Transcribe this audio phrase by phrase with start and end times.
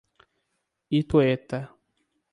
[0.99, 1.59] Itueta